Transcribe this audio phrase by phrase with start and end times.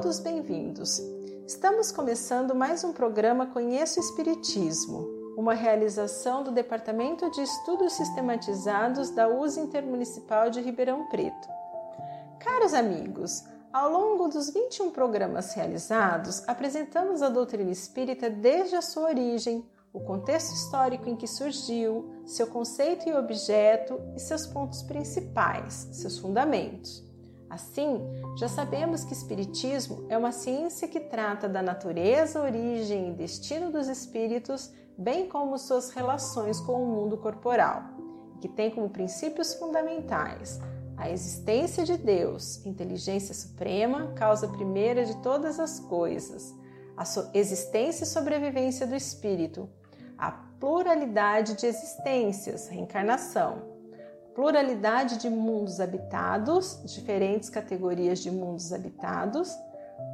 [0.00, 1.02] Todos bem-vindos.
[1.44, 9.10] Estamos começando mais um programa Conheço o Espiritismo, uma realização do Departamento de Estudos Sistematizados
[9.10, 11.48] da USA Intermunicipal de Ribeirão Preto.
[12.38, 19.08] Caros amigos, ao longo dos 21 programas realizados, apresentamos a doutrina espírita desde a sua
[19.08, 25.88] origem, o contexto histórico em que surgiu, seu conceito e objeto e seus pontos principais,
[25.90, 27.07] seus fundamentos.
[27.50, 28.00] Assim,
[28.36, 33.88] já sabemos que Espiritismo é uma ciência que trata da natureza, origem e destino dos
[33.88, 37.82] espíritos, bem como suas relações com o mundo corporal,
[38.40, 40.60] que tem como princípios fundamentais
[40.98, 46.52] a existência de Deus, inteligência suprema, causa primeira de todas as coisas,
[46.96, 49.70] a existência e sobrevivência do espírito,
[50.18, 53.67] a pluralidade de existências, reencarnação
[54.38, 59.52] pluralidade de mundos habitados, diferentes categorias de mundos habitados,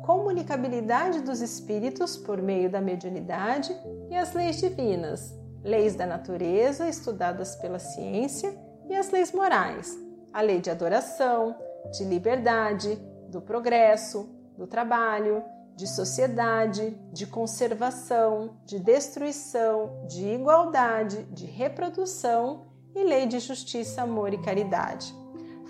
[0.02, 3.76] comunicabilidade dos espíritos por meio da mediunidade
[4.08, 8.58] e as leis divinas, leis da natureza estudadas pela ciência
[8.88, 9.94] e as leis morais,
[10.32, 11.54] a lei de adoração,
[11.92, 12.96] de liberdade,
[13.28, 15.44] do progresso, do trabalho,
[15.76, 24.32] de sociedade, de conservação, de destruição, de igualdade, de reprodução e lei de justiça, amor
[24.32, 25.14] e caridade.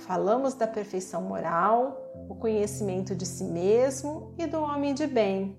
[0.06, 1.96] Falamos da perfeição moral,
[2.28, 5.56] o conhecimento de si mesmo e do homem de bem.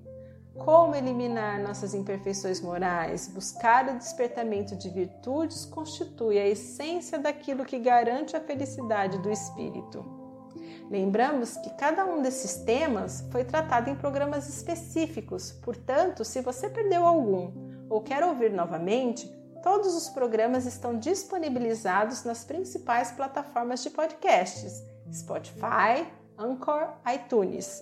[0.57, 7.79] Como eliminar nossas imperfeições morais, buscar o despertamento de virtudes constitui a essência daquilo que
[7.79, 10.05] garante a felicidade do espírito.
[10.89, 17.05] Lembramos que cada um desses temas foi tratado em programas específicos, portanto, se você perdeu
[17.05, 17.51] algum
[17.89, 19.29] ou quer ouvir novamente,
[19.65, 27.81] Todos os programas estão disponibilizados nas principais plataformas de podcasts: Spotify, Anchor, iTunes.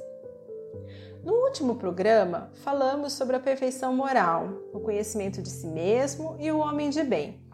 [1.26, 6.60] No último programa, falamos sobre a perfeição moral, o conhecimento de si mesmo e o
[6.60, 7.46] homem de bem.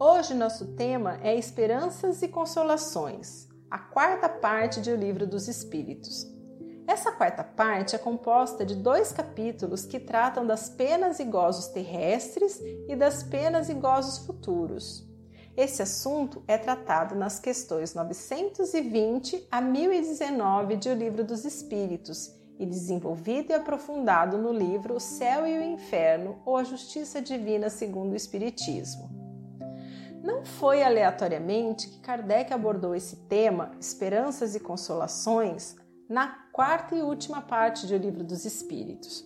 [0.00, 6.39] Hoje, nosso tema é Esperanças e Consolações, a quarta parte de O Livro dos Espíritos.
[6.90, 12.60] Essa quarta parte é composta de dois capítulos que tratam das penas e gozos terrestres
[12.88, 15.08] e das penas e gozos futuros.
[15.56, 22.66] Esse assunto é tratado nas questões 920 a 1019 de O Livro dos Espíritos e
[22.66, 28.14] desenvolvido e aprofundado no livro O Céu e o Inferno ou a Justiça Divina segundo
[28.14, 29.08] o Espiritismo.
[30.24, 35.76] Não foi aleatoriamente que Kardec abordou esse tema, Esperanças e Consolações,
[36.08, 39.24] na quarta e última parte do Livro dos Espíritos.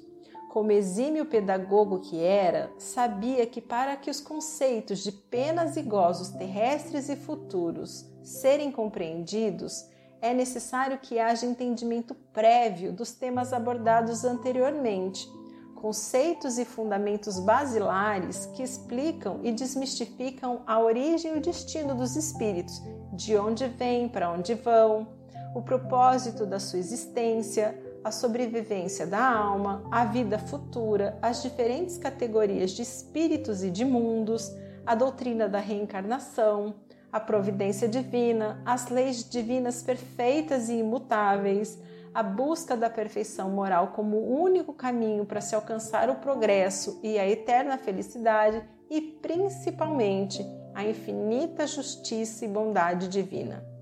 [0.51, 6.29] Como exímio pedagogo que era, sabia que para que os conceitos de penas e gozos
[6.29, 9.85] terrestres e futuros serem compreendidos,
[10.21, 15.29] é necessário que haja entendimento prévio dos temas abordados anteriormente,
[15.75, 22.81] conceitos e fundamentos basilares que explicam e desmistificam a origem e o destino dos espíritos,
[23.13, 25.09] de onde vêm, para onde vão,
[25.55, 32.73] o propósito da sua existência, a sobrevivência da alma, a vida futura, as diferentes categorias
[32.73, 34.53] de espíritos e de mundos,
[34.85, 36.75] a doutrina da reencarnação,
[37.11, 41.79] a providência divina, as leis divinas perfeitas e imutáveis,
[42.13, 47.19] a busca da perfeição moral como o único caminho para se alcançar o progresso e
[47.19, 50.45] a eterna felicidade e, principalmente,
[50.75, 53.74] a infinita justiça e bondade divina.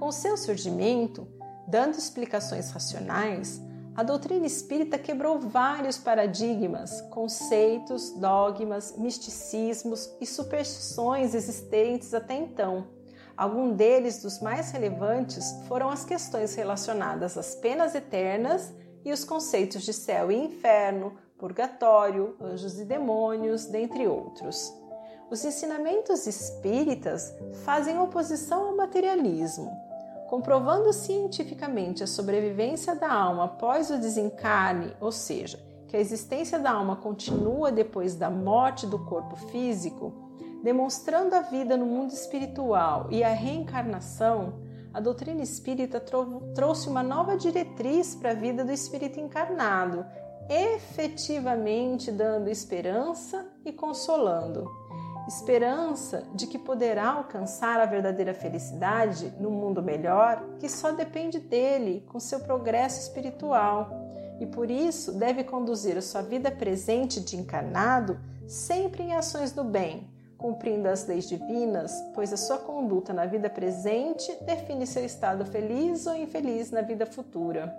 [0.00, 1.28] Com seu surgimento,
[1.68, 3.60] dando explicações racionais,
[3.94, 12.86] a doutrina espírita quebrou vários paradigmas, conceitos, dogmas, misticismos e superstições existentes até então.
[13.36, 18.72] Alguns deles, dos mais relevantes, foram as questões relacionadas às penas eternas
[19.04, 24.72] e os conceitos de céu e inferno, purgatório, anjos e demônios, dentre outros.
[25.30, 27.34] Os ensinamentos espíritas
[27.64, 29.89] fazem oposição ao materialismo
[30.30, 36.70] comprovando cientificamente a sobrevivência da alma após o desencarne, ou seja, que a existência da
[36.70, 40.30] alma continua depois da morte do corpo físico,
[40.62, 44.60] demonstrando a vida no mundo espiritual e a reencarnação,
[44.94, 45.98] a doutrina espírita
[46.54, 50.06] trouxe uma nova diretriz para a vida do espírito encarnado,
[50.48, 54.79] efetivamente dando esperança e consolando.
[55.30, 62.04] Esperança de que poderá alcançar a verdadeira felicidade no mundo melhor, que só depende dele,
[62.08, 63.88] com seu progresso espiritual.
[64.40, 68.18] E por isso deve conduzir a sua vida presente de encarnado
[68.48, 73.48] sempre em ações do bem, cumprindo as leis divinas, pois a sua conduta na vida
[73.48, 77.72] presente define seu estado feliz ou infeliz na vida futura.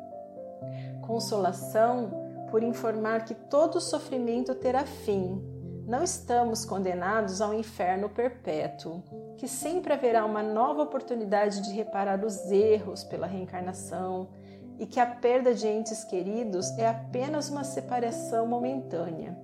[1.06, 2.12] Consolação
[2.50, 5.51] por informar que todo sofrimento terá fim.
[5.92, 9.04] Não estamos condenados ao inferno perpétuo,
[9.36, 14.30] que sempre haverá uma nova oportunidade de reparar os erros pela reencarnação
[14.80, 19.38] e que a perda de entes queridos é apenas uma separação momentânea.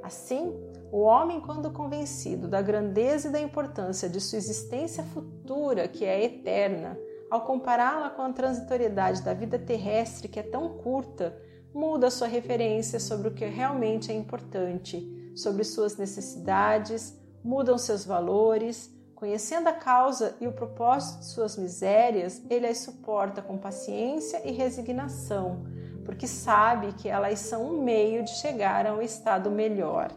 [0.00, 0.54] Assim,
[0.92, 6.22] o homem, quando convencido da grandeza e da importância de sua existência futura, que é
[6.22, 6.96] eterna,
[7.28, 11.36] ao compará-la com a transitoriedade da vida terrestre, que é tão curta,
[11.74, 18.90] muda sua referência sobre o que realmente é importante, sobre suas necessidades, mudam seus valores.
[19.14, 24.52] Conhecendo a causa e o propósito de suas misérias, ele as suporta com paciência e
[24.52, 25.64] resignação,
[26.04, 30.10] porque sabe que elas são um meio de chegar a um estado melhor.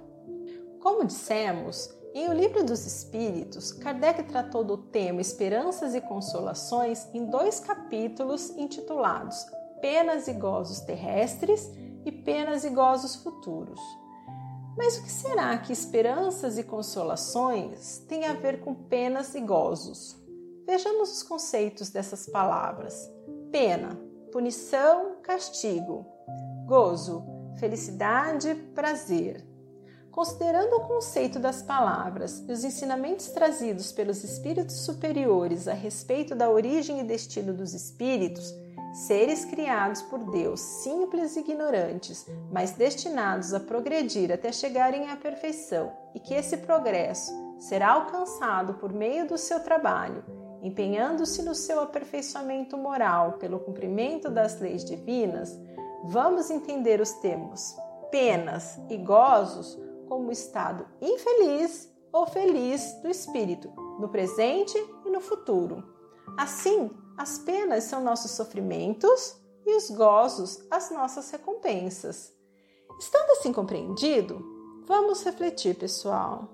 [0.81, 7.25] Como dissemos, em O Livro dos Espíritos, Kardec tratou do tema Esperanças e Consolações em
[7.25, 9.45] dois capítulos intitulados
[9.81, 11.71] Penas e Gozos Terrestres
[12.05, 13.79] e Penas e Gozos Futuros.
[14.77, 20.15] Mas o que será que esperanças e consolações têm a ver com penas e gozos?
[20.68, 23.09] Vejamos os conceitos dessas palavras.
[23.51, 24.00] Pena,
[24.31, 26.06] punição, castigo.
[26.68, 27.25] Gozo,
[27.59, 29.44] felicidade, prazer.
[30.12, 36.51] Considerando o conceito das palavras e os ensinamentos trazidos pelos espíritos superiores a respeito da
[36.51, 38.53] origem e destino dos espíritos,
[38.97, 45.94] seres criados por Deus, simples e ignorantes, mas destinados a progredir até chegarem à perfeição,
[46.15, 50.23] e que esse progresso será alcançado por meio do seu trabalho,
[50.63, 55.55] empenhando-se no seu aperfeiçoamento moral pelo cumprimento das leis divinas,
[56.05, 57.75] vamos entender os termos
[58.09, 59.77] penas e gozos
[60.07, 65.83] como estado infeliz ou feliz do espírito, no presente e no futuro.
[66.35, 69.35] Assim, as penas são nossos sofrimentos
[69.65, 72.31] e os gozos as nossas recompensas.
[72.99, 74.39] Estando assim compreendido,
[74.85, 76.47] vamos refletir, pessoal.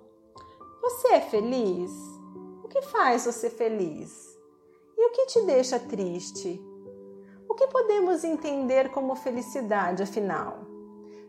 [0.82, 1.92] Você é feliz?
[2.64, 4.34] O que faz você feliz?
[4.98, 6.62] E o que te deixa triste?
[7.48, 10.60] O que podemos entender como felicidade, afinal?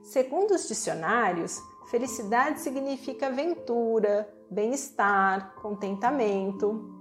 [0.02, 6.94] Segundo os dicionários, felicidade significa aventura, bem-estar, contentamento.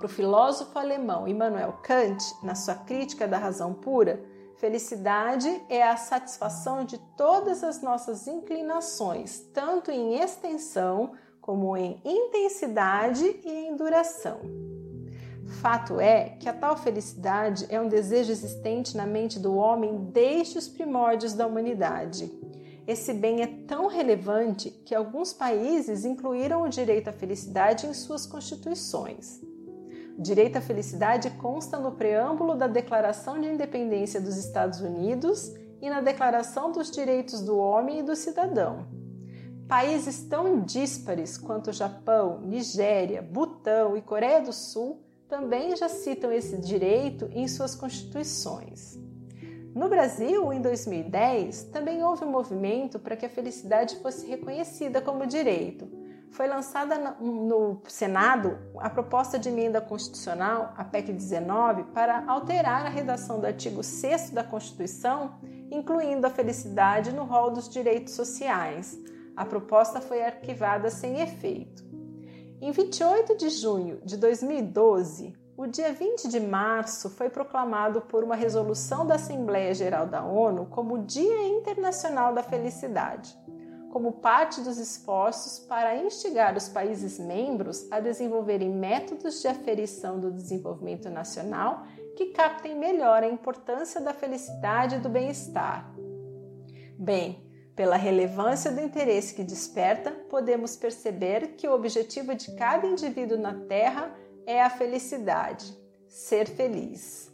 [0.00, 4.24] Para o filósofo alemão Immanuel Kant, na sua crítica da razão pura,
[4.56, 13.26] felicidade é a satisfação de todas as nossas inclinações, tanto em extensão como em intensidade
[13.44, 14.40] e em duração.
[15.60, 20.56] Fato é que a tal felicidade é um desejo existente na mente do homem desde
[20.56, 22.32] os primórdios da humanidade.
[22.86, 28.24] Esse bem é tão relevante que alguns países incluíram o direito à felicidade em suas
[28.24, 29.49] constituições.
[30.18, 35.88] O direito à felicidade consta no preâmbulo da Declaração de Independência dos Estados Unidos e
[35.88, 38.86] na Declaração dos Direitos do Homem e do Cidadão.
[39.66, 46.58] Países tão díspares quanto Japão, Nigéria, Butão e Coreia do Sul também já citam esse
[46.58, 48.98] direito em suas constituições.
[49.72, 55.24] No Brasil, em 2010, também houve um movimento para que a felicidade fosse reconhecida como
[55.24, 55.88] direito,
[56.30, 62.88] foi lançada no Senado a proposta de emenda constitucional, a PEC 19, para alterar a
[62.88, 68.98] redação do artigo 6 da Constituição, incluindo a felicidade no rol dos direitos sociais.
[69.36, 71.84] A proposta foi arquivada sem efeito.
[72.60, 78.36] Em 28 de junho de 2012, o dia 20 de março foi proclamado por uma
[78.36, 83.36] resolução da Assembleia Geral da ONU como Dia Internacional da Felicidade
[83.90, 90.30] como parte dos esforços para instigar os países membros a desenvolverem métodos de aferição do
[90.30, 91.84] desenvolvimento nacional
[92.16, 95.92] que captem melhor a importância da felicidade e do bem-estar.
[96.98, 103.38] Bem, pela relevância do interesse que desperta, podemos perceber que o objetivo de cada indivíduo
[103.38, 104.14] na Terra
[104.46, 105.74] é a felicidade,
[106.06, 107.30] ser feliz.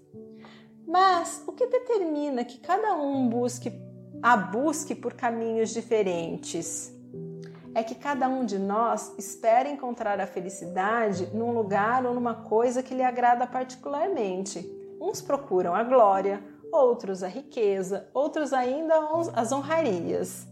[0.86, 3.70] Mas o que determina que cada um busque
[4.22, 6.92] a busque por caminhos diferentes.
[7.74, 12.82] é que cada um de nós espera encontrar a felicidade num lugar ou numa coisa
[12.82, 14.66] que lhe agrada particularmente.
[14.98, 16.42] Uns procuram a glória,
[16.72, 18.94] outros a riqueza, outros ainda
[19.34, 20.46] as honrarias.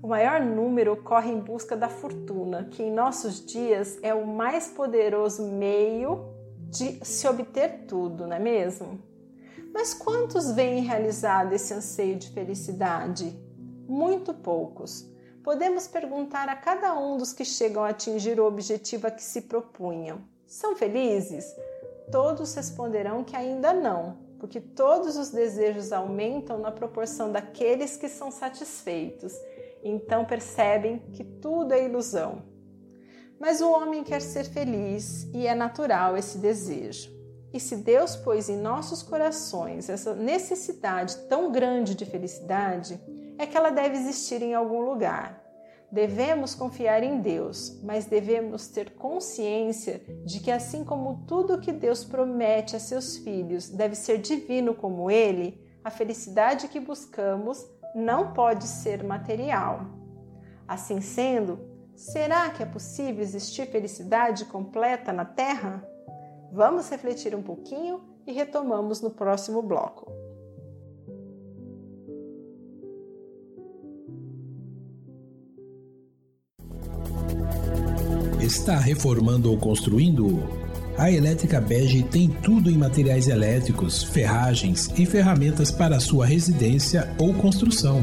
[0.00, 4.68] O maior número corre em busca da fortuna, que em nossos dias é o mais
[4.68, 6.24] poderoso meio
[6.70, 9.09] de se obter tudo, não é mesmo?
[9.72, 13.38] Mas quantos veem realizado esse anseio de felicidade?
[13.88, 15.08] Muito poucos.
[15.42, 19.42] Podemos perguntar a cada um dos que chegam a atingir o objetivo a que se
[19.42, 21.44] propunham: são felizes?
[22.10, 28.30] Todos responderão que ainda não, porque todos os desejos aumentam na proporção daqueles que são
[28.30, 29.32] satisfeitos
[29.82, 32.42] então percebem que tudo é ilusão.
[33.38, 37.10] Mas o homem quer ser feliz e é natural esse desejo.
[37.52, 43.00] E se Deus pôs em nossos corações essa necessidade tão grande de felicidade,
[43.38, 45.40] é que ela deve existir em algum lugar.
[45.90, 52.04] Devemos confiar em Deus, mas devemos ter consciência de que, assim como tudo que Deus
[52.04, 58.68] promete a seus filhos deve ser divino como Ele, a felicidade que buscamos não pode
[58.68, 59.80] ser material.
[60.68, 61.58] Assim sendo,
[61.96, 65.84] será que é possível existir felicidade completa na Terra?
[66.52, 70.10] Vamos refletir um pouquinho e retomamos no próximo bloco.
[78.40, 80.42] Está reformando ou construindo?
[80.98, 87.32] A Elétrica Bege tem tudo em materiais elétricos, ferragens e ferramentas para sua residência ou
[87.32, 88.02] construção.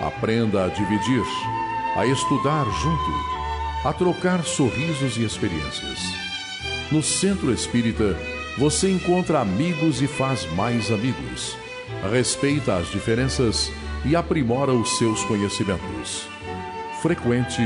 [0.00, 1.24] Aprenda a dividir,
[1.96, 6.00] a estudar junto, a trocar sorrisos e experiências.
[6.90, 8.16] No centro espírita,
[8.58, 11.56] você encontra amigos e faz mais amigos
[12.08, 13.70] respeita as diferenças
[14.04, 16.28] e aprimora os seus conhecimentos.
[17.02, 17.60] Frequente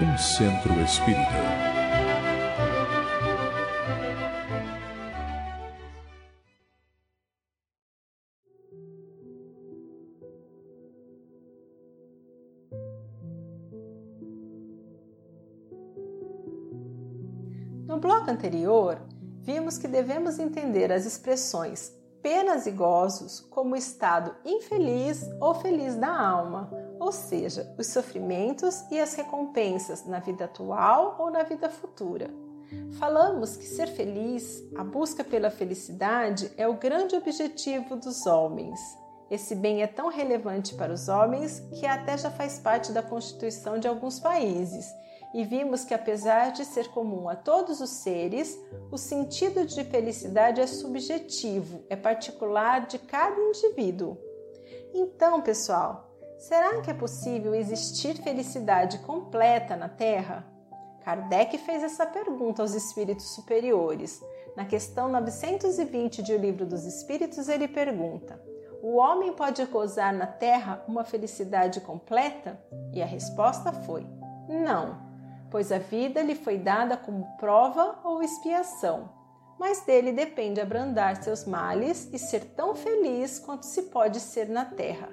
[0.00, 1.73] um centro espírita.
[17.86, 18.98] No bloco anterior,
[19.42, 26.08] vimos que devemos entender as expressões penas e gozos como estado infeliz ou feliz da
[26.08, 32.30] alma, ou seja, os sofrimentos e as recompensas na vida atual ou na vida futura.
[32.98, 38.80] Falamos que ser feliz, a busca pela felicidade, é o grande objetivo dos homens.
[39.30, 43.78] Esse bem é tão relevante para os homens que até já faz parte da constituição
[43.78, 44.86] de alguns países
[45.34, 48.56] e vimos que, apesar de ser comum a todos os seres,
[48.88, 54.16] o sentido de felicidade é subjetivo, é particular de cada indivíduo.
[54.94, 60.46] Então, pessoal, será que é possível existir felicidade completa na Terra?
[61.04, 64.22] Kardec fez essa pergunta aos espíritos superiores.
[64.56, 68.40] Na questão 920 de O Livro dos Espíritos, ele pergunta:
[68.80, 72.56] O homem pode gozar na Terra uma felicidade completa?
[72.92, 74.06] E a resposta foi:
[74.48, 75.13] Não
[75.54, 79.08] pois a vida lhe foi dada como prova ou expiação,
[79.56, 84.64] mas dele depende abrandar seus males e ser tão feliz quanto se pode ser na
[84.64, 85.08] terra.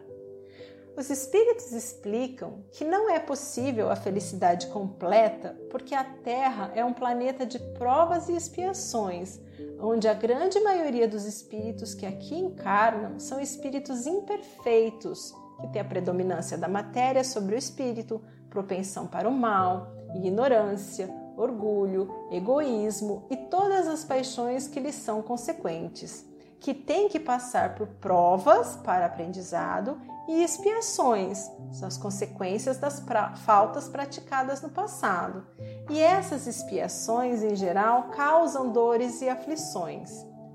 [0.97, 6.91] Os espíritos explicam que não é possível a felicidade completa porque a Terra é um
[6.91, 9.39] planeta de provas e expiações,
[9.79, 15.85] onde a grande maioria dos espíritos que aqui encarnam são espíritos imperfeitos, que têm a
[15.85, 18.19] predominância da matéria sobre o espírito,
[18.49, 26.25] propensão para o mal, ignorância, orgulho, egoísmo e todas as paixões que lhes são consequentes,
[26.59, 33.35] que têm que passar por provas para aprendizado e expiações, são as consequências das pra
[33.35, 35.45] faltas praticadas no passado.
[35.89, 40.11] E essas expiações, em geral, causam dores e aflições.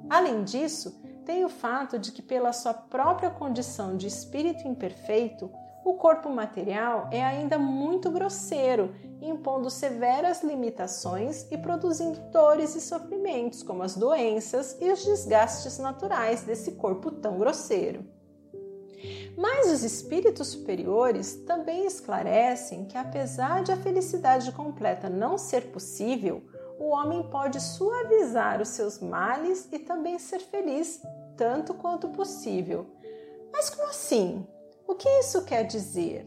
[0.08, 5.50] Além disso, tem o fato de que, pela sua própria condição de espírito imperfeito,
[5.86, 13.62] o corpo material é ainda muito grosseiro, impondo severas limitações e produzindo dores e sofrimentos,
[13.62, 18.04] como as doenças e os desgastes naturais desse corpo tão grosseiro.
[19.38, 26.42] Mas os espíritos superiores também esclarecem que, apesar de a felicidade completa não ser possível,
[26.80, 31.00] o homem pode suavizar os seus males e também ser feliz
[31.36, 32.86] tanto quanto possível.
[33.52, 34.44] Mas como assim?
[34.86, 36.24] O que isso quer dizer?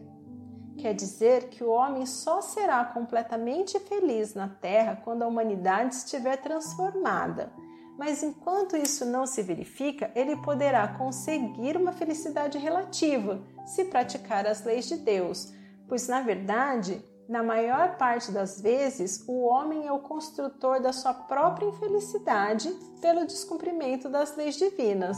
[0.78, 6.38] Quer dizer que o homem só será completamente feliz na Terra quando a humanidade estiver
[6.38, 7.52] transformada.
[7.98, 14.64] Mas enquanto isso não se verifica, ele poderá conseguir uma felicidade relativa se praticar as
[14.64, 15.54] leis de Deus,
[15.88, 21.14] pois na verdade na maior parte das vezes, o homem é o construtor da sua
[21.14, 22.68] própria infelicidade
[23.00, 25.16] pelo descumprimento das leis divinas.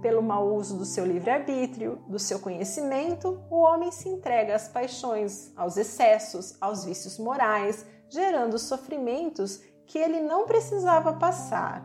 [0.00, 5.52] Pelo mau uso do seu livre-arbítrio, do seu conhecimento, o homem se entrega às paixões,
[5.56, 11.84] aos excessos, aos vícios morais, gerando sofrimentos que ele não precisava passar.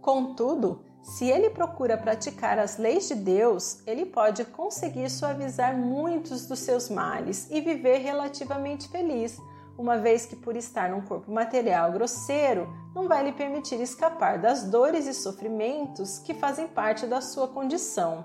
[0.00, 6.58] Contudo, se ele procura praticar as leis de Deus, ele pode conseguir suavizar muitos dos
[6.58, 9.38] seus males e viver relativamente feliz,
[9.78, 14.64] uma vez que, por estar num corpo material grosseiro, não vai lhe permitir escapar das
[14.64, 18.24] dores e sofrimentos que fazem parte da sua condição.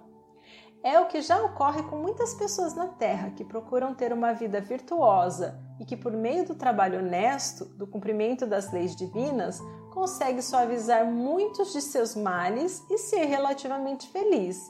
[0.84, 4.60] É o que já ocorre com muitas pessoas na Terra que procuram ter uma vida
[4.60, 9.62] virtuosa e que, por meio do trabalho honesto, do cumprimento das leis divinas,
[9.94, 14.70] consegue suavizar muitos de seus males e ser relativamente feliz.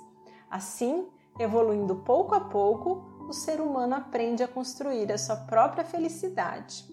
[0.51, 1.07] Assim,
[1.39, 6.85] evoluindo pouco a pouco, o ser humano aprende a construir a sua própria felicidade.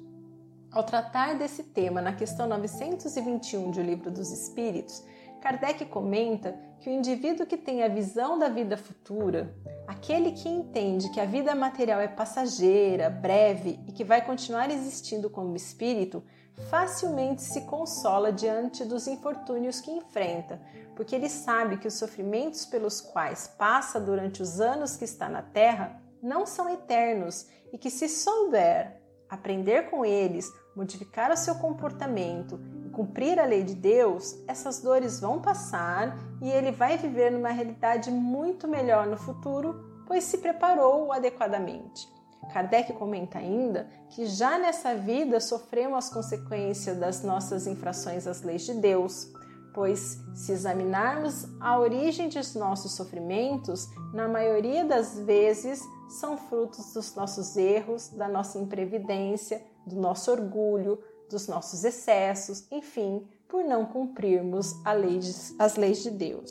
[0.73, 5.05] Ao tratar desse tema na questão 921 de O Livro dos Espíritos,
[5.43, 9.55] Kardec comenta que o indivíduo que tem a visão da vida futura,
[9.87, 15.29] aquele que entende que a vida material é passageira, breve e que vai continuar existindo
[15.29, 16.23] como espírito,
[16.71, 20.59] facilmente se consola diante dos infortúnios que enfrenta,
[20.97, 25.43] porque ele sabe que os sofrimentos pelos quais passa durante os anos que está na
[25.43, 32.61] Terra não são eternos e que, se souber aprender com eles, modificar o seu comportamento
[32.85, 37.51] e cumprir a lei de Deus, essas dores vão passar e ele vai viver numa
[37.51, 42.09] realidade muito melhor no futuro, pois se preparou adequadamente.
[42.53, 48.63] Kardec comenta ainda que já nessa vida sofremos as consequências das nossas infrações às leis
[48.63, 49.33] de Deus,
[49.73, 57.15] pois se examinarmos a origem dos nossos sofrimentos, na maioria das vezes são frutos dos
[57.15, 64.75] nossos erros, da nossa imprevidência, do nosso orgulho, dos nossos excessos, enfim, por não cumprirmos
[64.93, 66.51] lei de, as leis de Deus.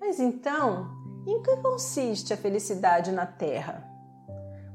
[0.00, 0.90] Mas então,
[1.26, 3.88] em que consiste a felicidade na Terra?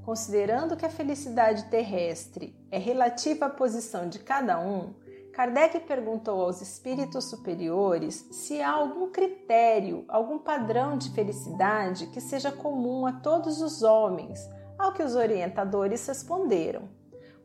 [0.05, 4.93] Considerando que a felicidade terrestre é relativa à posição de cada um,
[5.37, 12.51] Kardec perguntou aos espíritos superiores se há algum critério, algum padrão de felicidade que seja
[12.51, 16.89] comum a todos os homens, ao que os orientadores responderam.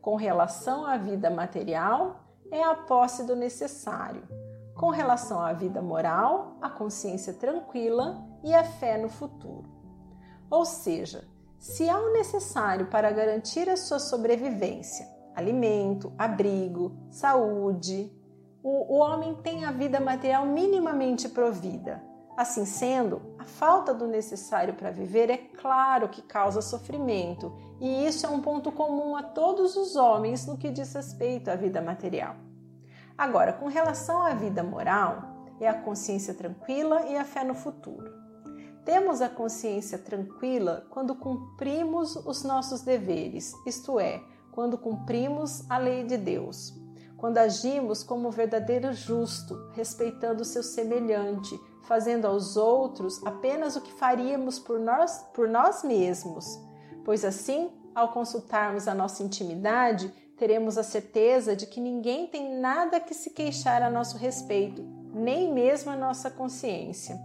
[0.01, 4.23] Com relação à vida material, é a posse do necessário.
[4.75, 9.69] Com relação à vida moral, a consciência tranquila e a fé no futuro.
[10.49, 11.27] Ou seja,
[11.59, 18.11] se há o necessário para garantir a sua sobrevivência, alimento, abrigo, saúde,
[18.63, 22.01] o, o homem tem a vida material minimamente provida.
[22.35, 28.25] Assim sendo, a falta do necessário para viver é claro que causa sofrimento, e isso
[28.25, 32.35] é um ponto comum a todos os homens no que diz respeito à vida material.
[33.15, 38.11] Agora, com relação à vida moral, é a consciência tranquila e a fé no futuro.
[38.83, 44.21] Temos a consciência tranquila quando cumprimos os nossos deveres, isto é,
[44.53, 46.73] quando cumprimos a lei de Deus,
[47.17, 53.91] quando agimos como verdadeiro justo, respeitando o seu semelhante, fazendo aos outros apenas o que
[53.91, 56.45] faríamos por nós, por nós mesmos,
[57.03, 62.99] pois assim, ao consultarmos a nossa intimidade, teremos a certeza de que ninguém tem nada
[62.99, 67.19] que se queixar a nosso respeito, nem mesmo a nossa consciência.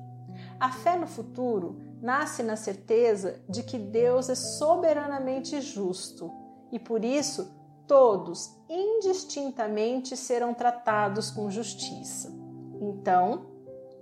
[0.59, 7.05] A fé no futuro nasce na certeza de que Deus é soberanamente justo e por
[7.05, 12.33] isso todos indistintamente serão tratados com justiça.
[12.81, 13.47] Então,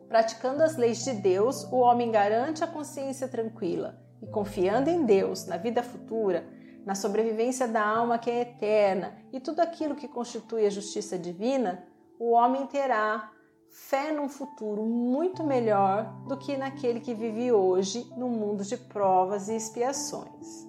[0.09, 5.47] praticando as leis de Deus, o homem garante a consciência tranquila e confiando em Deus
[5.47, 6.47] na vida futura,
[6.85, 11.85] na sobrevivência da alma que é eterna e tudo aquilo que constitui a justiça divina,
[12.19, 13.31] o homem terá
[13.71, 19.49] fé num futuro muito melhor do que naquele que vive hoje no mundo de provas
[19.49, 20.67] e expiações.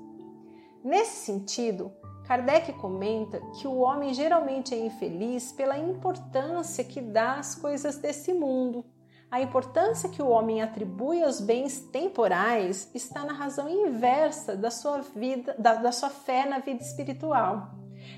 [0.83, 1.91] Nesse sentido,
[2.25, 8.33] Kardec comenta que o homem geralmente é infeliz pela importância que dá às coisas desse
[8.33, 8.85] mundo
[9.29, 14.99] a importância que o homem atribui aos bens temporais está na razão inversa da sua
[14.99, 17.71] vida, da, da sua fé na vida espiritual.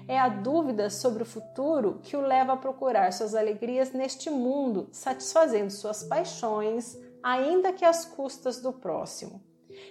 [0.07, 4.87] É a dúvida sobre o futuro que o leva a procurar suas alegrias neste mundo,
[4.91, 9.41] satisfazendo suas paixões, ainda que às custas do próximo.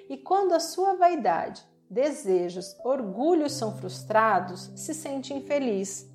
[0.08, 6.08] E quando a sua vaidade, desejos, orgulhos são frustrados, se sente infeliz.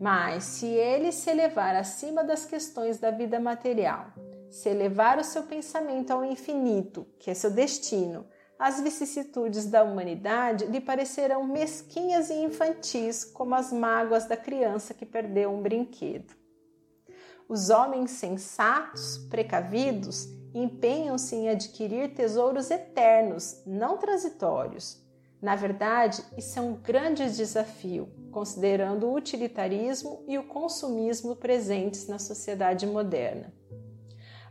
[0.00, 4.12] Mas se ele se elevar acima das questões da vida material,
[4.48, 8.26] se elevar o seu pensamento ao infinito, que é seu destino,
[8.58, 15.06] as vicissitudes da humanidade lhe parecerão mesquinhas e infantis, como as mágoas da criança que
[15.06, 16.34] perdeu um brinquedo.
[17.48, 25.00] Os homens sensatos, precavidos, empenham-se em adquirir tesouros eternos, não transitórios.
[25.40, 32.18] Na verdade, isso é um grande desafio, considerando o utilitarismo e o consumismo presentes na
[32.18, 33.52] sociedade moderna.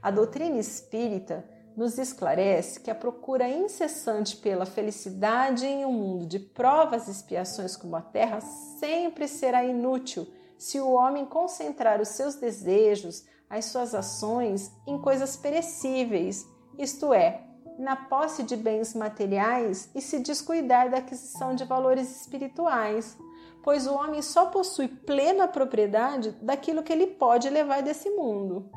[0.02, 1.43] A doutrina espírita
[1.76, 7.76] nos esclarece que a procura incessante pela felicidade em um mundo de provas e expiações
[7.76, 8.39] como a Terra
[8.80, 15.38] sempre será inútil se o homem concentrar os seus desejos, as suas ações em coisas
[15.38, 16.47] perecíveis,
[16.78, 17.45] isto é,
[17.78, 23.18] na posse de bens materiais e se descuidar da aquisição de valores espirituais,
[23.62, 28.70] pois o homem só possui plena propriedade daquilo que ele pode levar desse mundo.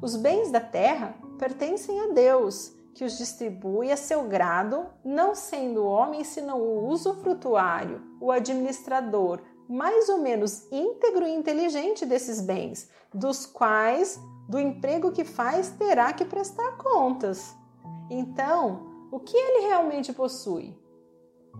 [0.00, 5.82] Os bens da terra pertencem a Deus, que os distribui a seu grado, não sendo
[5.82, 12.90] o homem senão o usufrutuário, o administrador, mais ou menos íntegro e inteligente desses bens,
[13.14, 17.54] dos quais, do emprego que faz, terá que prestar contas.
[18.10, 20.76] Então, o que ele realmente possui?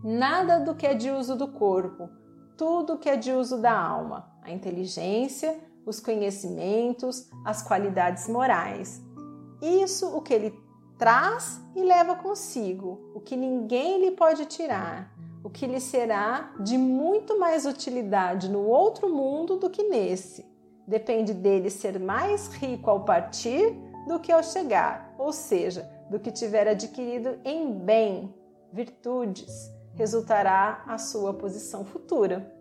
[0.02, 2.08] Nada do que é de uso do corpo,
[2.56, 9.02] tudo que é de uso da alma, a inteligência, os conhecimentos, as qualidades morais.
[9.60, 10.62] Isso o que ele
[10.98, 16.78] traz e leva consigo, o que ninguém lhe pode tirar, o que lhe será de
[16.78, 20.46] muito mais utilidade no outro mundo do que nesse.
[20.86, 26.30] Depende dele ser mais rico ao partir do que ao chegar, ou seja, do que
[26.30, 28.34] tiver adquirido em bem,
[28.70, 32.54] virtudes, resultará a sua posição futura.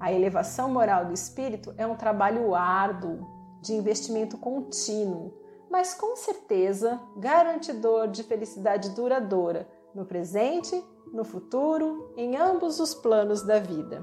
[0.00, 3.20] A elevação moral do espírito é um trabalho árduo,
[3.60, 5.34] de investimento contínuo,
[5.70, 10.82] mas com certeza garantidor de felicidade duradoura no presente,
[11.12, 14.02] no futuro, em ambos os planos da vida.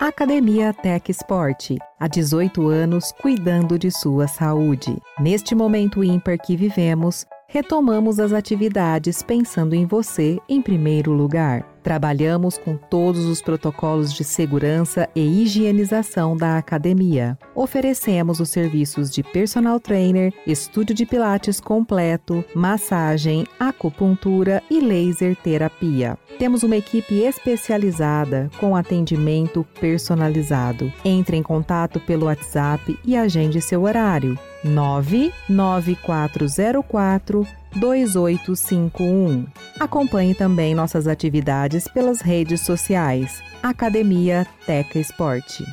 [0.00, 5.00] Academia Tech Sport, há 18 anos cuidando de sua saúde.
[5.20, 11.73] Neste momento ímpar que vivemos, retomamos as atividades pensando em você em primeiro lugar.
[11.84, 17.38] Trabalhamos com todos os protocolos de segurança e higienização da academia.
[17.54, 26.16] Oferecemos os serviços de personal trainer, estúdio de pilates completo, massagem, acupuntura e laser terapia.
[26.38, 30.90] Temos uma equipe especializada com atendimento personalizado.
[31.04, 34.38] Entre em contato pelo WhatsApp e agende seu horário.
[34.64, 39.46] 99404 2851.
[39.80, 43.42] Acompanhe também nossas atividades pelas redes sociais.
[43.62, 45.64] Academia Teca Esporte.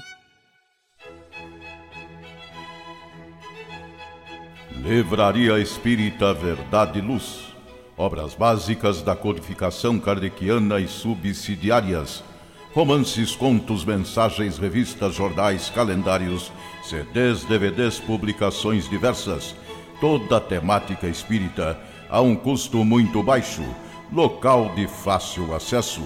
[4.84, 7.54] Livraria Espírita Verdade e Luz.
[7.96, 12.24] Obras básicas da codificação kardeciana e subsidiárias.
[12.74, 16.52] Romances, contos, mensagens, revistas, jornais, calendários,
[16.84, 19.56] CDs, DVDs, publicações diversas.
[20.00, 21.80] Toda a temática espírita
[22.12, 23.64] a um custo muito baixo,
[24.12, 26.04] local de fácil acesso.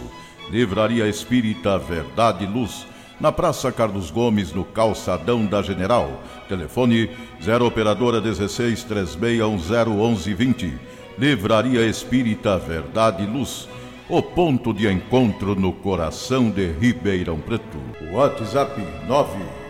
[0.52, 2.86] Livraria Espírita Verdade e Luz,
[3.20, 6.22] na Praça Carlos Gomes, no Calçadão da General.
[6.48, 7.10] Telefone
[7.42, 10.74] 0 Operadora 16 3610
[11.18, 13.68] Livraria Espírita Verdade e Luz,
[14.08, 17.80] o ponto de encontro no coração de Ribeirão Preto.
[18.14, 19.65] WhatsApp 9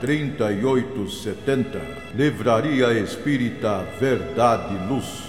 [0.00, 1.80] 3870.
[2.14, 5.28] Livraria Espírita Verdade Luz.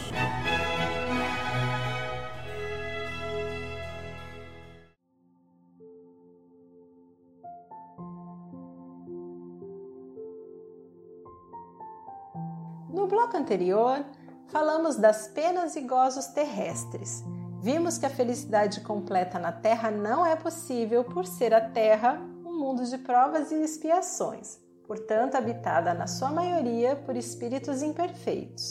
[13.10, 14.06] bloco anterior,
[14.48, 17.24] falamos das penas e gozos terrestres.
[17.60, 22.22] Vimos que a felicidade completa na Terra não é possível por ser a Terra
[22.60, 28.70] mundo de provas e expiações, portanto, habitada na sua maioria por espíritos imperfeitos.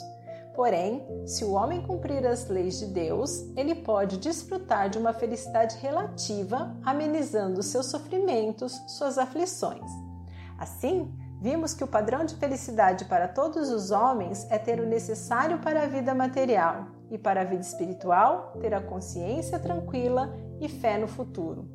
[0.55, 5.77] Porém, se o homem cumprir as leis de Deus, ele pode desfrutar de uma felicidade
[5.79, 9.89] relativa, amenizando seus sofrimentos, suas aflições.
[10.59, 15.61] Assim, vimos que o padrão de felicidade para todos os homens é ter o necessário
[15.61, 20.99] para a vida material e para a vida espiritual, ter a consciência tranquila e fé
[20.99, 21.71] no futuro.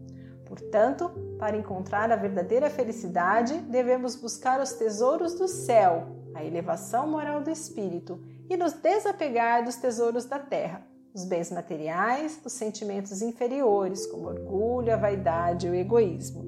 [0.46, 1.10] Portanto,
[1.44, 7.50] para encontrar a verdadeira felicidade, devemos buscar os tesouros do céu, a elevação moral do
[7.50, 8.18] espírito
[8.50, 14.94] e nos desapegar dos tesouros da terra, os bens materiais, os sentimentos inferiores, como orgulho,
[14.94, 16.46] a vaidade e o egoísmo.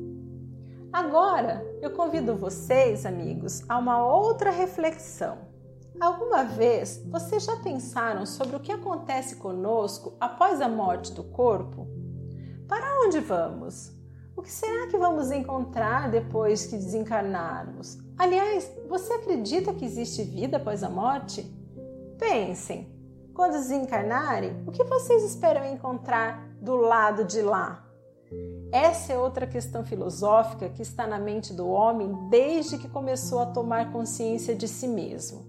[0.94, 5.40] Agora, eu convido vocês, amigos, a uma outra reflexão.
[6.00, 11.86] Alguma vez vocês já pensaram sobre o que acontece conosco após a morte do corpo?
[12.66, 13.94] Para onde vamos?
[14.46, 17.98] Que será que vamos encontrar depois que desencarnarmos?
[18.16, 21.42] Aliás, você acredita que existe vida após a morte?
[22.20, 22.88] Pensem,
[23.34, 27.84] quando desencarnarem, o que vocês esperam encontrar do lado de lá?
[28.72, 33.48] Essa é outra questão filosófica que está na mente do homem desde que começou a
[33.48, 35.44] tomar consciência de si mesmo.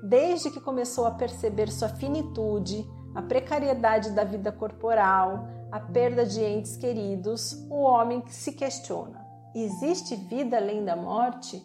[0.00, 6.42] Desde que começou a perceber sua finitude, a precariedade da vida corporal, a perda de
[6.42, 11.62] entes queridos, o homem se questiona: existe vida além da morte?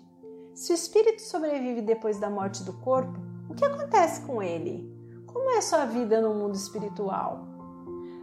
[0.53, 4.91] Se o espírito sobrevive depois da morte do corpo, o que acontece com ele?
[5.25, 7.47] Como é sua vida no mundo espiritual?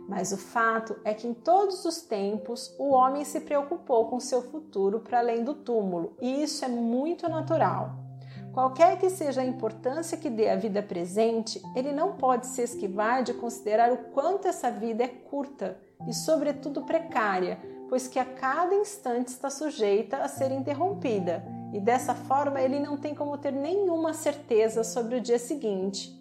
[0.08, 4.42] Mas o fato é que em todos os tempos o homem se preocupou com seu
[4.42, 8.09] futuro para além do túmulo, e isso é muito natural.
[8.52, 13.22] Qualquer que seja a importância que dê à vida presente, ele não pode se esquivar
[13.22, 18.74] de considerar o quanto essa vida é curta e, sobretudo, precária, pois que a cada
[18.74, 24.12] instante está sujeita a ser interrompida, e dessa forma ele não tem como ter nenhuma
[24.12, 26.12] certeza sobre o dia seguinte.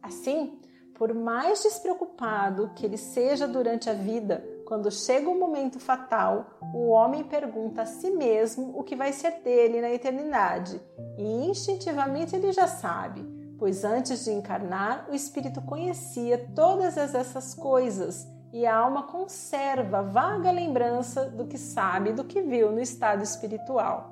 [0.00, 0.60] Assim,
[0.94, 6.88] por mais despreocupado que ele seja durante a vida, quando chega o momento fatal, o
[6.88, 10.80] homem pergunta a si mesmo o que vai ser dele na eternidade,
[11.16, 13.24] e instintivamente ele já sabe,
[13.58, 20.50] pois antes de encarnar, o espírito conhecia todas essas coisas e a alma conserva vaga
[20.50, 24.10] lembrança do que sabe, do que viu no estado espiritual.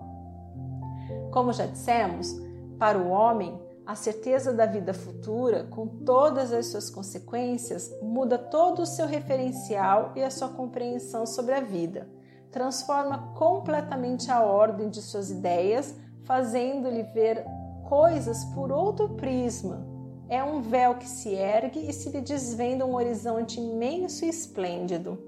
[1.32, 2.32] Como já dissemos,
[2.78, 8.80] para o homem, a certeza da vida futura, com todas as suas consequências, muda todo
[8.82, 12.08] o seu referencial e a sua compreensão sobre a vida.
[12.50, 17.44] Transforma completamente a ordem de suas ideias, fazendo-lhe ver
[17.86, 19.86] coisas por outro prisma.
[20.30, 25.18] É um véu que se ergue e se lhe desvenda um horizonte imenso e esplêndido.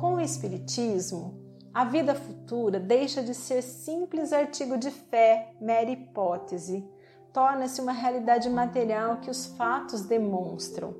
[0.00, 1.38] Com o Espiritismo,
[1.72, 6.95] a vida futura deixa de ser simples artigo de fé, mera hipótese
[7.36, 10.94] torna-se uma realidade material que os fatos demonstram.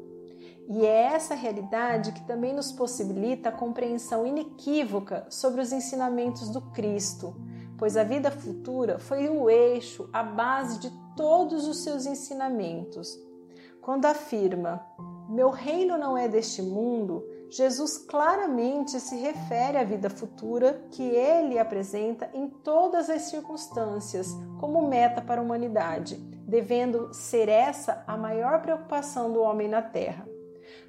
[0.68, 6.60] E é essa realidade que também nos possibilita a compreensão inequívoca sobre os ensinamentos do
[6.72, 7.34] Cristo,
[7.78, 13.18] pois a vida futura foi o eixo, a base de todos os seus ensinamentos.
[13.80, 14.84] Quando afirma:
[15.30, 21.58] Meu reino não é deste mundo, Jesus claramente se refere à vida futura que ele
[21.58, 24.28] apresenta em todas as circunstâncias
[24.58, 30.26] como meta para a humanidade, devendo ser essa a maior preocupação do homem na Terra.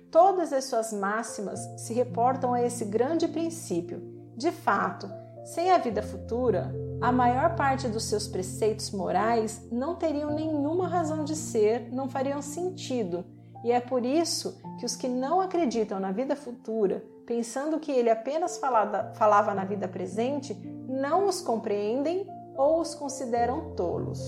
[0.10, 4.02] Todas as suas máximas se reportam a esse grande princípio.
[4.36, 5.08] De fato,
[5.44, 11.24] sem a vida futura, a maior parte dos seus preceitos morais não teriam nenhuma razão
[11.24, 13.24] de ser, não fariam sentido
[13.64, 18.10] e é por isso que os que não acreditam na vida futura, pensando que ele
[18.10, 20.54] apenas falava, falava na vida presente,
[20.88, 24.20] não os compreendem ou os consideram tolos.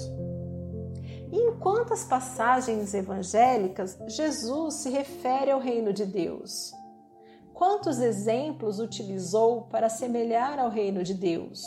[1.31, 6.71] Em quantas passagens evangélicas Jesus se refere ao reino de Deus?
[7.53, 11.61] Quantos exemplos utilizou para semelhar ao reino de Deus?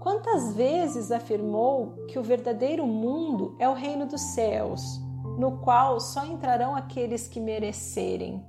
[0.00, 4.80] Quantas vezes afirmou que o verdadeiro mundo é o reino dos céus?
[5.38, 8.44] No qual só entrarão aqueles que merecerem,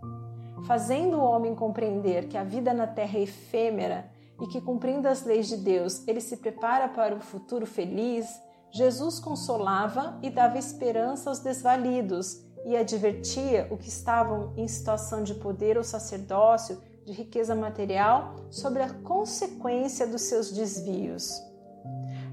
[0.66, 5.24] fazendo o homem compreender que a vida na terra é efêmera e que, cumprindo as
[5.24, 8.28] leis de Deus, ele se prepara para o futuro feliz,
[8.72, 15.34] Jesus consolava e dava esperança aos desvalidos e advertia o que estavam em situação de
[15.36, 21.51] poder ou sacerdócio, de riqueza material, sobre a consequência dos seus desvios.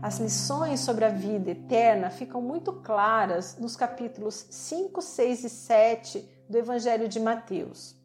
[0.01, 6.29] As lições sobre a vida eterna ficam muito claras nos capítulos 5, 6 e 7
[6.49, 7.97] do Evangelho de Mateus.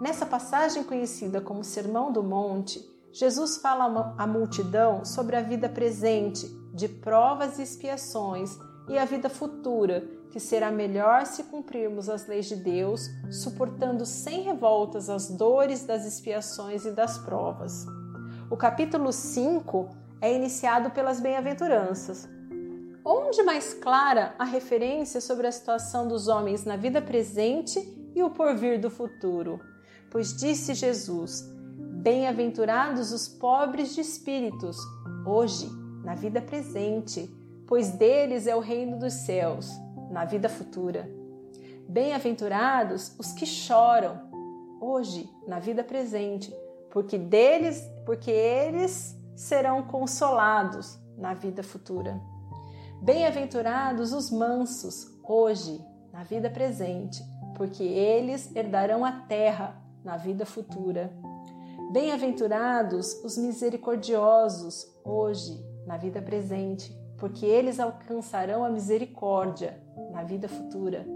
[0.00, 2.80] Nessa passagem conhecida como Sermão do Monte,
[3.12, 8.56] Jesus fala à multidão sobre a vida presente, de provas e expiações,
[8.88, 14.42] e a vida futura, que será melhor se cumprirmos as leis de Deus, suportando sem
[14.42, 17.86] revoltas as dores das expiações e das provas.
[18.50, 22.26] O capítulo 5 é iniciado pelas bem-aventuranças.
[23.04, 27.78] Onde mais clara a referência sobre a situação dos homens na vida presente
[28.14, 29.60] e o porvir do futuro?
[30.10, 31.42] Pois disse Jesus:
[31.76, 34.78] Bem-aventurados os pobres de espíritos,
[35.26, 35.68] hoje,
[36.02, 37.28] na vida presente,
[37.66, 39.68] pois deles é o reino dos céus,
[40.10, 41.06] na vida futura.
[41.86, 44.22] Bem-aventurados os que choram,
[44.80, 46.50] hoje, na vida presente,
[46.90, 52.20] porque deles, porque eles serão consolados na vida futura.
[53.02, 57.22] Bem-aventurados os mansos, hoje, na vida presente,
[57.56, 61.12] porque eles herdarão a terra na vida futura.
[61.92, 71.06] Bem-aventurados os misericordiosos, hoje, na vida presente, porque eles alcançarão a misericórdia na vida futura.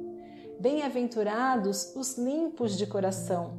[0.60, 3.58] Bem-aventurados os limpos de coração,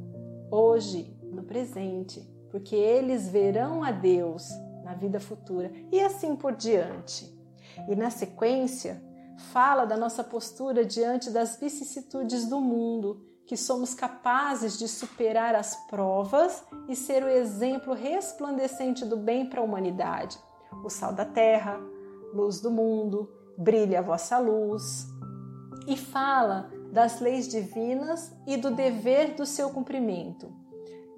[0.50, 2.20] hoje, no presente,
[2.50, 4.48] porque eles verão a Deus
[4.84, 7.32] na vida futura e assim por diante.
[7.88, 9.02] E na sequência,
[9.52, 15.74] fala da nossa postura diante das vicissitudes do mundo, que somos capazes de superar as
[15.88, 20.38] provas e ser o exemplo resplandecente do bem para a humanidade.
[20.84, 21.80] O sal da terra,
[22.32, 25.06] luz do mundo, brilha a vossa luz.
[25.86, 30.59] E fala das leis divinas e do dever do seu cumprimento.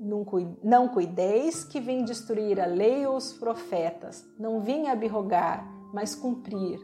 [0.03, 4.25] Não cuideis que vem destruir a lei ou os profetas.
[4.39, 6.81] Não vim abrogar, mas cumprir.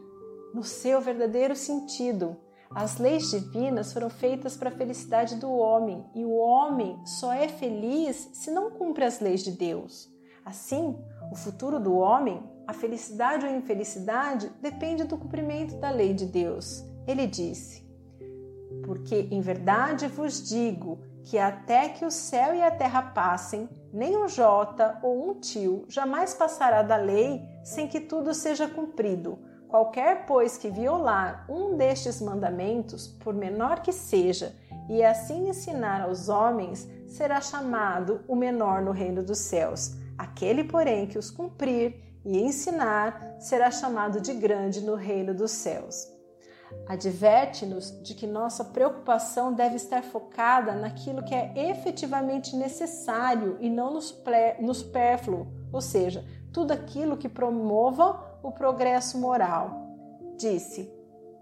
[0.53, 2.37] No seu verdadeiro sentido,
[2.73, 7.47] as leis divinas foram feitas para a felicidade do homem e o homem só é
[7.47, 10.07] feliz se não cumpre as leis de Deus.
[10.45, 10.95] Assim,
[11.31, 16.25] o futuro do homem, a felicidade ou a infelicidade, depende do cumprimento da lei de
[16.25, 16.83] Deus.
[17.07, 17.83] Ele disse:
[18.85, 24.17] Porque em verdade vos digo que até que o céu e a terra passem, nem
[24.17, 29.39] um jota ou um tio jamais passará da lei sem que tudo seja cumprido.
[29.67, 34.55] Qualquer, pois, que violar um destes mandamentos, por menor que seja,
[34.89, 39.95] e assim ensinar aos homens, será chamado o menor no reino dos céus.
[40.17, 46.18] Aquele, porém, que os cumprir e ensinar, será chamado de grande no reino dos céus.
[46.87, 53.93] Adverte-nos de que nossa preocupação deve estar focada naquilo que é efetivamente necessário e não
[53.93, 59.87] no supérfluo, ou seja, tudo aquilo que promova o progresso moral.
[60.37, 60.91] Disse: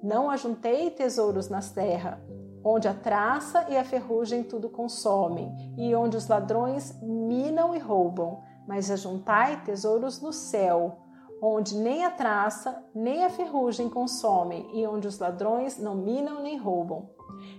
[0.01, 2.21] Não ajuntei tesouros na terra,
[2.63, 8.41] onde a traça e a ferrugem tudo consomem, e onde os ladrões minam e roubam,
[8.67, 11.06] mas ajuntai tesouros no céu
[11.41, 16.57] onde nem a traça nem a ferrugem consomem e onde os ladrões não minam nem
[16.57, 17.09] roubam.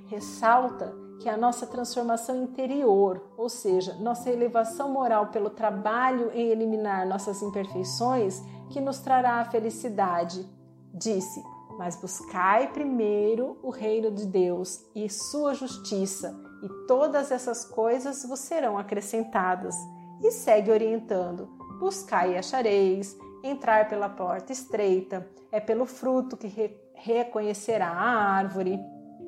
[0.07, 7.07] Ressalta que a nossa transformação interior, ou seja, nossa elevação moral pelo trabalho em eliminar
[7.07, 10.47] nossas imperfeições, que nos trará a felicidade.
[10.95, 11.43] Disse:
[11.77, 18.41] Mas buscai primeiro o reino de Deus e sua justiça, e todas essas coisas vos
[18.41, 19.75] serão acrescentadas.
[20.23, 21.49] E segue orientando:
[21.81, 28.79] Buscai e achareis entrar pela porta estreita, é pelo fruto que re reconhecerá a árvore.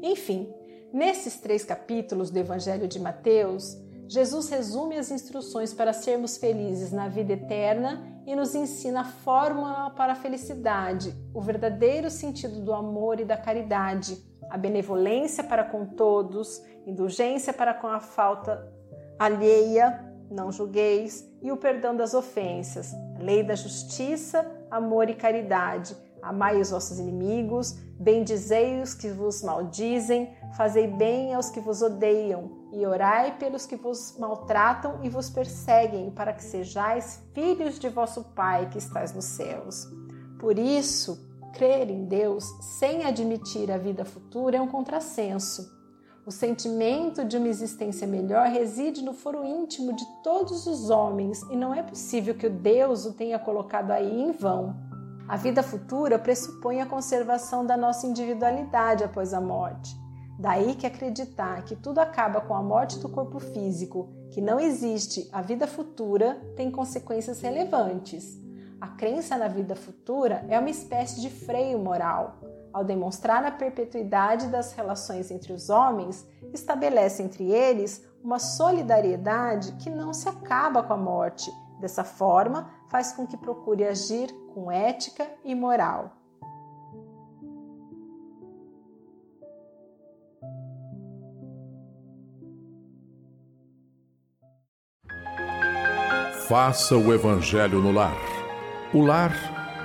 [0.02, 0.52] Enfim,
[0.92, 7.06] nesses três capítulos do Evangelho de Mateus, Jesus resume as instruções para sermos felizes na
[7.06, 13.20] vida eterna e nos ensina a fórmula para a felicidade, o verdadeiro sentido do amor
[13.20, 14.18] e da caridade,
[14.50, 18.68] a benevolência para com todos, indulgência para com a falta
[19.16, 25.96] alheia, não julgueis, e o perdão das ofensas, lei da justiça, amor e caridade.
[26.22, 32.68] Amai os vossos inimigos, bendizei os que vos maldizem, fazei bem aos que vos odeiam,
[32.72, 38.22] e orai pelos que vos maltratam e vos perseguem, para que sejais filhos de vosso
[38.34, 39.88] Pai que estais nos céus.
[40.38, 42.44] Por isso, crer em Deus
[42.78, 45.79] sem admitir a vida futura é um contrassenso
[46.30, 51.56] o sentimento de uma existência melhor reside no foro íntimo de todos os homens e
[51.56, 54.76] não é possível que o Deus o tenha colocado aí em vão.
[55.26, 59.92] A vida futura pressupõe a conservação da nossa individualidade após a morte.
[60.38, 65.28] Daí que acreditar que tudo acaba com a morte do corpo físico, que não existe
[65.32, 68.38] a vida futura, tem consequências relevantes.
[68.80, 72.38] A crença na vida futura é uma espécie de freio moral.
[72.72, 79.90] Ao demonstrar a perpetuidade das relações entre os homens, estabelece entre eles uma solidariedade que
[79.90, 81.50] não se acaba com a morte.
[81.80, 86.16] Dessa forma, faz com que procure agir com ética e moral.
[96.46, 98.16] Faça o Evangelho no lar.
[98.92, 99.59] O lar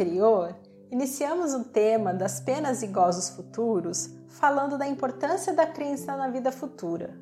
[0.00, 0.56] Anterior,
[0.90, 6.50] iniciamos o tema das penas e gozos futuros, falando da importância da crença na vida
[6.50, 7.14] futura.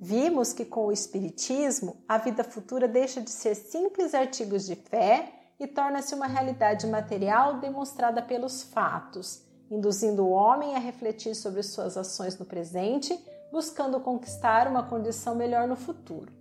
[0.00, 5.32] Vimos que com o Espiritismo, a vida futura deixa de ser simples artigos de fé
[5.58, 11.96] e torna-se uma realidade material demonstrada pelos fatos, induzindo o homem a refletir sobre suas
[11.96, 13.18] ações no presente,
[13.50, 16.32] buscando conquistar uma condição melhor no futuro.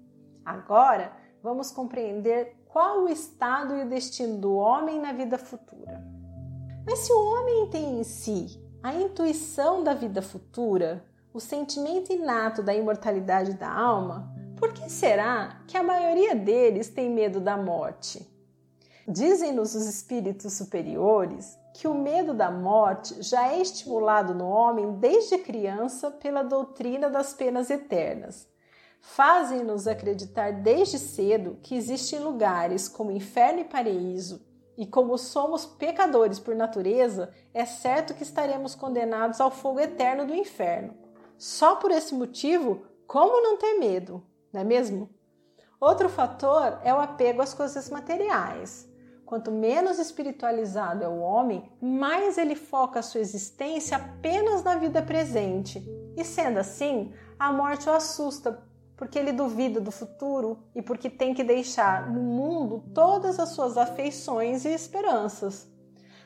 [0.45, 1.11] Agora,
[1.41, 6.03] vamos compreender qual o estado e o destino do homem na vida futura.
[6.85, 11.03] Mas se o homem tem em si a intuição da vida futura,
[11.33, 17.09] o sentimento inato da imortalidade da alma, por que será que a maioria deles tem
[17.09, 18.27] medo da morte?
[19.07, 25.39] Dizem-nos os espíritos superiores que o medo da morte já é estimulado no homem desde
[25.39, 28.48] criança pela doutrina das penas eternas
[29.01, 34.45] fazem-nos acreditar desde cedo que existem lugares como inferno e paraíso,
[34.77, 40.33] e como somos pecadores por natureza, é certo que estaremos condenados ao fogo eterno do
[40.33, 40.95] inferno.
[41.37, 44.23] Só por esse motivo, como não ter medo,
[44.53, 45.09] não é mesmo?
[45.81, 48.89] Outro fator é o apego às coisas materiais.
[49.25, 55.85] Quanto menos espiritualizado é o homem, mais ele foca sua existência apenas na vida presente.
[56.17, 58.63] E sendo assim, a morte o assusta
[58.99, 63.77] porque ele duvida do futuro e porque tem que deixar no mundo todas as suas
[63.77, 65.69] afeições e esperanças.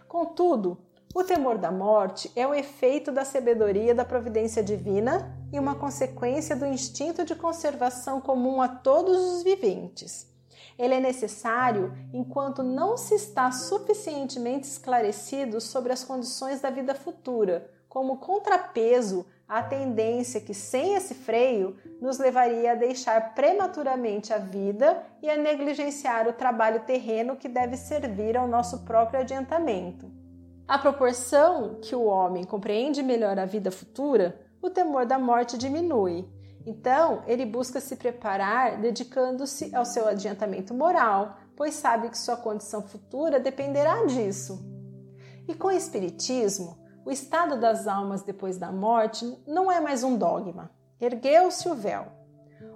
[0.07, 0.79] Contudo,
[1.13, 6.55] o temor da morte é o efeito da sabedoria da providência divina e uma consequência
[6.55, 10.27] do instinto de conservação comum a todos os viventes.
[10.75, 17.69] Ele é necessário enquanto não se está suficientemente esclarecido sobre as condições da vida futura,
[17.87, 25.03] como contrapeso à tendência que, sem esse freio, nos levaria a deixar prematuramente a vida
[25.21, 30.11] e a negligenciar o trabalho terreno que deve servir ao nosso próprio adiantamento.
[30.67, 36.27] À proporção que o homem compreende melhor a vida futura, o temor da morte diminui.
[36.65, 42.81] Então, ele busca se preparar dedicando-se ao seu adiantamento moral, pois sabe que sua condição
[42.81, 44.65] futura dependerá disso.
[45.47, 50.17] E com o Espiritismo, o estado das almas depois da morte não é mais um
[50.17, 50.71] dogma.
[50.99, 52.07] Ergueu-se o véu.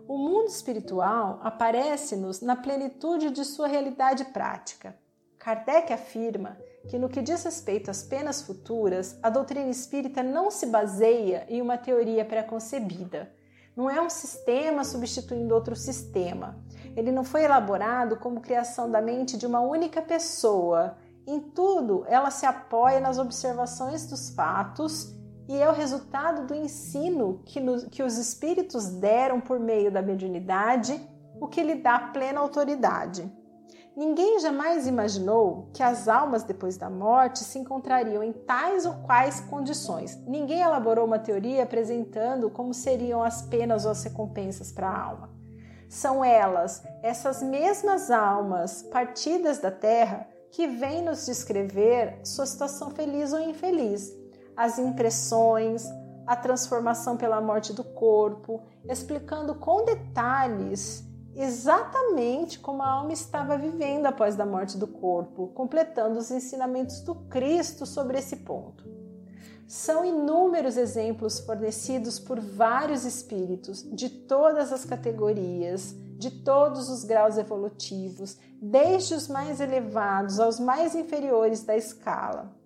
[0.08, 4.98] O mundo espiritual aparece-nos na plenitude de sua realidade prática.
[5.38, 6.58] Kardec afirma
[6.90, 11.62] que, no que diz respeito às penas futuras, a doutrina espírita não se baseia em
[11.62, 13.32] uma teoria pré-concebida.
[13.76, 16.58] Não é um sistema substituindo outro sistema.
[16.96, 20.98] Ele não foi elaborado como criação da mente de uma única pessoa
[21.28, 25.14] em tudo, ela se apoia nas observações dos fatos
[25.48, 30.02] e é o resultado do ensino que, no, que os espíritos deram por meio da
[30.02, 31.00] mediunidade,
[31.40, 33.30] o que lhe dá plena autoridade.
[33.96, 39.40] Ninguém jamais imaginou que as almas depois da morte se encontrariam em tais ou quais
[39.42, 40.16] condições.
[40.28, 45.30] Ninguém elaborou uma teoria apresentando como seriam as penas ou as recompensas para a alma.
[45.90, 53.34] São elas, essas mesmas almas partidas da terra, que vem nos descrever sua situação feliz
[53.34, 54.14] ou infeliz,
[54.56, 55.86] as impressões,
[56.26, 64.08] a transformação pela morte do corpo, explicando com detalhes exatamente como a alma estava vivendo
[64.08, 68.84] após a morte do corpo, completando os ensinamentos do Cristo sobre esse ponto.
[69.68, 77.38] São inúmeros exemplos fornecidos por vários espíritos de todas as categorias, de todos os graus
[77.38, 82.58] evolutivos, desde os mais elevados aos mais inferiores da escala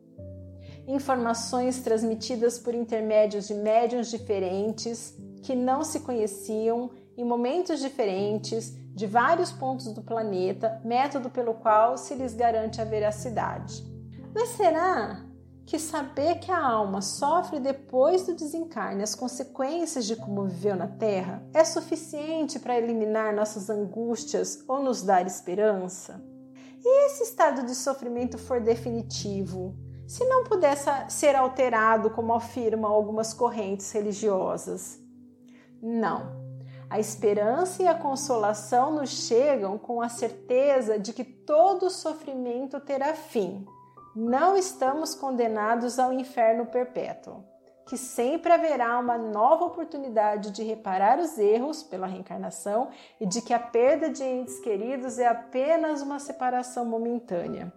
[0.88, 9.08] informações transmitidas por intermédios de médiums diferentes que não se conheciam em momentos diferentes de
[9.08, 13.84] vários pontos do planeta, método pelo qual se lhes garante a veracidade.
[14.34, 15.26] Mas será
[15.66, 20.88] que saber que a alma sofre depois do desencarne as consequências de como viveu na
[20.88, 26.22] Terra é suficiente para eliminar nossas angústias ou nos dar esperança?
[26.84, 29.76] E esse estado de sofrimento for definitivo,
[30.08, 35.00] se não pudesse ser alterado, como afirmam algumas correntes religiosas.
[35.82, 36.42] Não.
[36.90, 43.14] A esperança e a consolação nos chegam com a certeza de que todo sofrimento terá
[43.14, 43.66] fim.
[44.16, 47.46] Não estamos condenados ao inferno perpétuo,
[47.88, 52.90] que sempre haverá uma nova oportunidade de reparar os erros pela reencarnação
[53.22, 57.72] e de que a perda de entes queridos é apenas uma separação momentânea.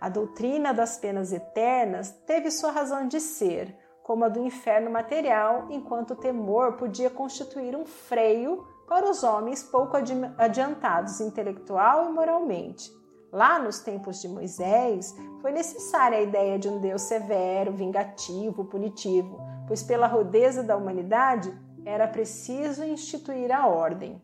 [0.00, 5.68] A doutrina das penas eternas teve sua razão de ser, como a do inferno material,
[5.70, 9.96] enquanto o temor podia constituir um freio para os homens pouco
[10.36, 12.90] adiantados intelectual e moralmente.
[13.32, 19.40] Lá nos tempos de Moisés, foi necessária a ideia de um Deus severo, vingativo, punitivo,
[19.66, 21.50] pois pela rudeza da humanidade
[21.82, 24.20] era preciso instituir a ordem.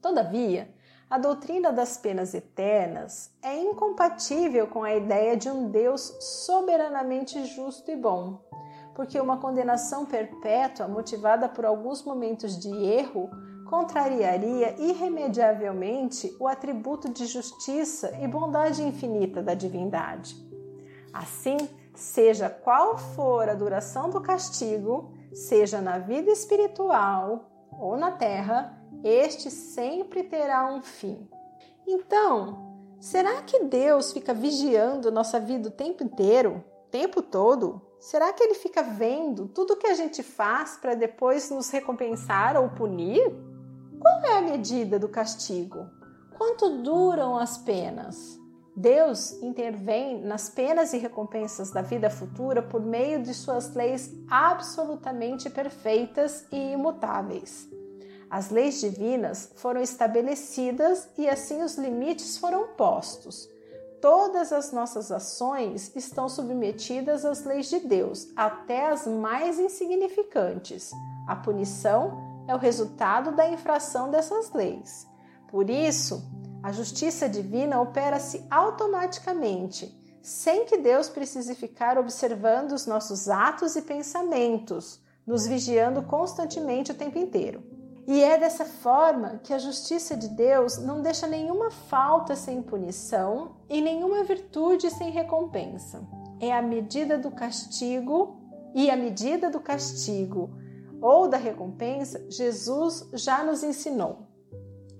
[0.00, 0.72] Todavia,
[1.10, 7.90] a doutrina das penas eternas é incompatível com a ideia de um Deus soberanamente justo
[7.90, 8.40] e bom,
[8.94, 13.28] porque uma condenação perpétua motivada por alguns momentos de erro
[13.66, 20.36] contrariaria irremediavelmente o atributo de justiça e bondade infinita da divindade.
[21.12, 21.56] Assim,
[21.94, 29.50] seja qual for a duração do castigo, seja na vida espiritual ou na terra, este
[29.50, 31.28] sempre terá um fim.
[31.86, 37.82] Então, será que Deus fica vigiando nossa vida o tempo inteiro, o tempo todo?
[37.98, 42.68] Será que ele fica vendo tudo que a gente faz para depois nos recompensar ou
[42.68, 43.34] punir?
[44.06, 45.90] Qual é a medida do castigo?
[46.38, 48.38] Quanto duram as penas?
[48.76, 55.50] Deus intervém nas penas e recompensas da vida futura por meio de suas leis absolutamente
[55.50, 57.68] perfeitas e imutáveis.
[58.30, 63.50] As leis divinas foram estabelecidas e assim os limites foram postos.
[64.00, 70.92] Todas as nossas ações estão submetidas às leis de Deus, até as mais insignificantes.
[71.26, 75.06] A punição é o resultado da infração dessas leis.
[75.48, 76.22] Por isso,
[76.62, 83.82] a justiça divina opera-se automaticamente, sem que Deus precise ficar observando os nossos atos e
[83.82, 87.62] pensamentos, nos vigiando constantemente o tempo inteiro.
[88.08, 93.56] E é dessa forma que a justiça de Deus não deixa nenhuma falta sem punição
[93.68, 96.06] e nenhuma virtude sem recompensa.
[96.38, 98.40] É a medida do castigo
[98.74, 100.50] e a medida do castigo
[101.00, 104.26] ou da recompensa, Jesus já nos ensinou.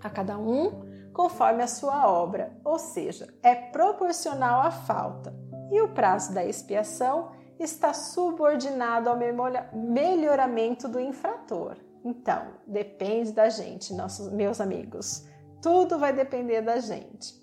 [0.00, 5.34] A cada um conforme a sua obra, ou seja, é proporcional à falta.
[5.72, 9.16] E o prazo da expiação está subordinado ao
[9.72, 11.76] melhoramento do infrator.
[12.04, 15.26] Então, depende da gente, nossos meus amigos.
[15.62, 17.34] Tudo vai depender da gente.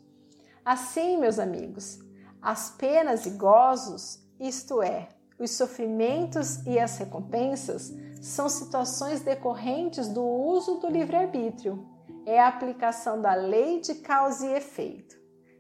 [0.64, 2.00] Assim, meus amigos,
[2.42, 5.10] as penas e gozos, isto é,
[5.40, 11.86] os sofrimentos e as recompensas, são situações decorrentes do uso do livre-arbítrio.
[12.26, 15.16] É a aplicação da lei de causa e efeito.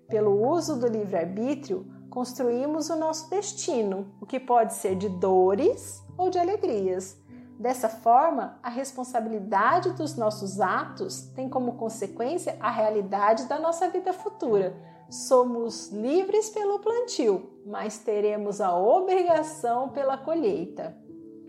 [0.07, 6.29] Pelo uso do livre-arbítrio, construímos o nosso destino, o que pode ser de dores ou
[6.29, 7.21] de alegrias
[7.63, 14.11] Dessa forma, a responsabilidade dos nossos atos tem como consequência a realidade da nossa vida
[14.11, 14.75] futura.
[15.13, 20.97] Somos livres pelo plantio, mas teremos a obrigação pela colheita.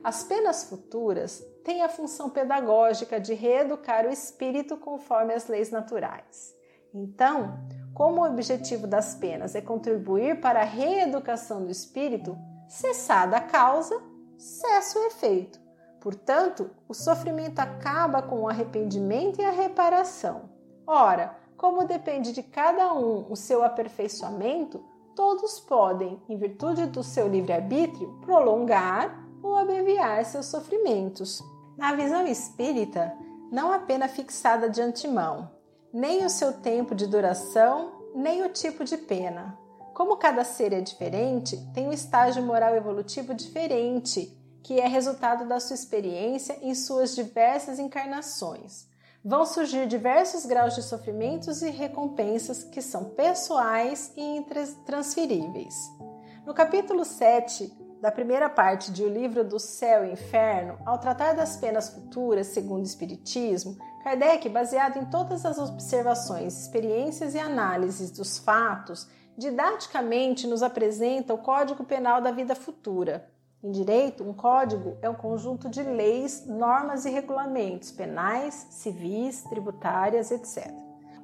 [0.04, 6.54] As penas futuras têm a função pedagógica de reeducar o espírito conforme as leis naturais.
[6.92, 7.58] Então,
[7.94, 12.36] como o objetivo das penas é contribuir para a reeducação do espírito,
[12.68, 13.98] cessada a causa,
[14.36, 15.58] cessa o efeito.
[16.02, 20.50] Portanto, o sofrimento acaba com o arrependimento e a reparação.
[20.86, 24.84] Ora, como depende de cada um o seu aperfeiçoamento,
[25.16, 31.42] todos podem, em virtude do seu livre-arbítrio, prolongar ou abreviar seus sofrimentos.
[31.74, 33.16] Na visão espírita,
[33.50, 35.50] não há pena fixada de antemão,
[35.90, 39.58] nem o seu tempo de duração, nem o tipo de pena.
[39.94, 45.58] Como cada ser é diferente, tem um estágio moral evolutivo diferente, que é resultado da
[45.58, 48.92] sua experiência em suas diversas encarnações.
[49.26, 55.74] Vão surgir diversos graus de sofrimentos e recompensas que são pessoais e intransferíveis.
[56.44, 57.72] No capítulo 7
[58.02, 62.48] da primeira parte de O Livro do Céu e Inferno, ao tratar das penas futuras
[62.48, 69.08] segundo o Espiritismo, Kardec, baseado em todas as observações, experiências e análises dos fatos,
[69.38, 73.32] didaticamente nos apresenta o Código Penal da Vida Futura.
[73.64, 80.30] Em direito, um código é um conjunto de leis, normas e regulamentos penais, civis, tributárias,
[80.30, 80.70] etc.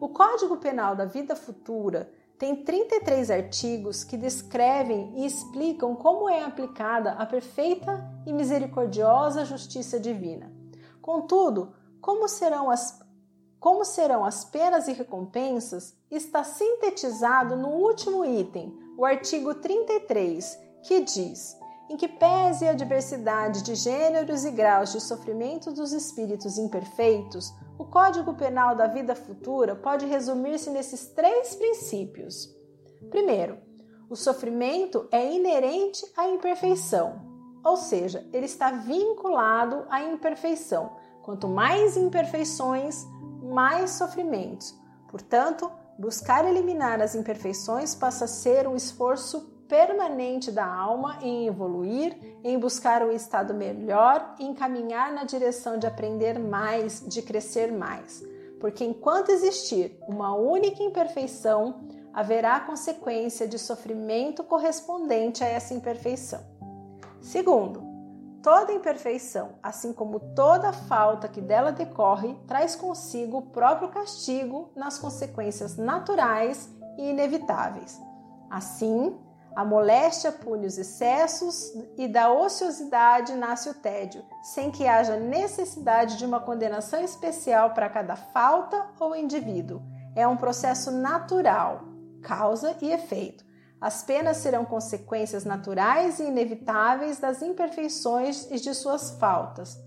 [0.00, 6.42] O Código Penal da Vida Futura tem 33 artigos que descrevem e explicam como é
[6.42, 10.50] aplicada a perfeita e misericordiosa justiça divina.
[11.02, 12.98] Contudo, como serão as
[13.58, 21.02] como serão as penas e recompensas está sintetizado no último item, o artigo 33, que
[21.02, 21.59] diz:
[21.90, 27.84] em que pese a diversidade de gêneros e graus de sofrimento dos espíritos imperfeitos, o
[27.84, 32.48] Código Penal da Vida Futura pode resumir-se nesses três princípios.
[33.10, 33.58] Primeiro,
[34.08, 37.28] o sofrimento é inerente à imperfeição,
[37.64, 40.96] ou seja, ele está vinculado à imperfeição.
[41.24, 43.04] Quanto mais imperfeições,
[43.42, 44.78] mais sofrimentos.
[45.10, 45.68] Portanto,
[45.98, 52.58] buscar eliminar as imperfeições passa a ser um esforço permanente da alma em evoluir, em
[52.58, 58.20] buscar um estado melhor e encaminhar na direção de aprender mais, de crescer mais.
[58.58, 66.40] Porque enquanto existir uma única imperfeição, haverá consequência de sofrimento correspondente a essa imperfeição.
[67.20, 67.88] Segundo,
[68.42, 74.98] Toda imperfeição, assim como toda falta que dela decorre, traz consigo o próprio castigo nas
[74.98, 78.00] consequências naturais e inevitáveis.
[78.48, 79.14] Assim,
[79.60, 86.16] a moléstia pune os excessos e da ociosidade nasce o tédio, sem que haja necessidade
[86.16, 89.82] de uma condenação especial para cada falta ou indivíduo.
[90.16, 91.82] É um processo natural,
[92.22, 93.44] causa e efeito
[93.80, 99.78] as penas serão consequências naturais e inevitáveis das imperfeições e de suas faltas,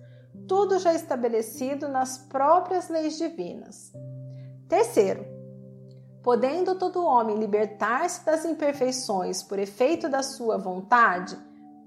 [0.47, 3.91] tudo já estabelecido nas próprias leis divinas.
[4.67, 5.23] Terceiro,
[6.23, 11.37] podendo todo homem libertar-se das imperfeições por efeito da sua vontade,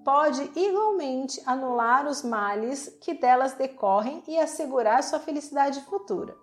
[0.05, 6.37] pode igualmente anular os males que delas decorrem e assegurar sua felicidade futura.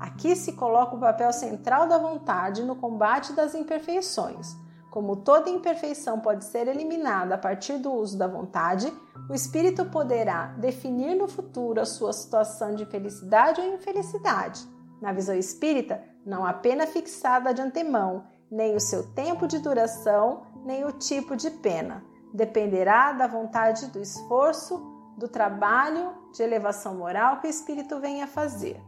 [0.00, 4.64] Aqui se coloca o papel central da vontade no combate das imperfeições
[4.94, 8.92] como toda imperfeição pode ser eliminada a partir do uso da vontade,
[9.28, 14.60] o espírito poderá definir no futuro a sua situação de felicidade ou infelicidade.
[15.04, 20.46] Na visão espírita, não há pena fixada de antemão, nem o seu tempo de duração,
[20.64, 22.02] nem o tipo de pena.
[22.32, 24.78] Dependerá da vontade do esforço,
[25.18, 28.80] do trabalho de elevação moral que o espírito venha fazer.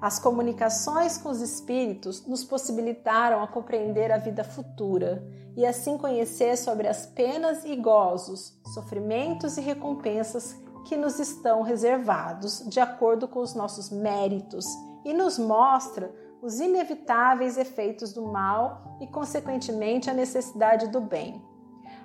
[0.00, 6.56] As comunicações com os espíritos nos possibilitaram a compreender a vida futura e assim conhecer
[6.56, 10.56] sobre as penas e gozos, sofrimentos e recompensas
[10.86, 14.66] que nos estão reservados de acordo com os nossos méritos
[15.04, 21.42] e nos mostra os inevitáveis efeitos do mal e, consequentemente, a necessidade do bem.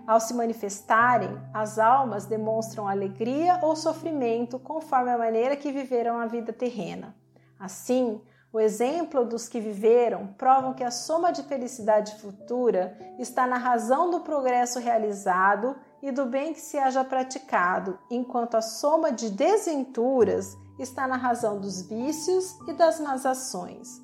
[0.08, 6.26] Ao se manifestarem, as almas demonstram alegria ou sofrimento conforme a maneira que viveram a
[6.26, 7.16] vida terrena.
[7.60, 8.22] Assim,
[8.52, 14.10] o exemplo dos que viveram provam que a soma de felicidade futura está na razão
[14.10, 20.58] do progresso realizado e do bem que se haja praticado, enquanto a soma de desventuras
[20.80, 24.02] está na razão dos vícios e das más ações.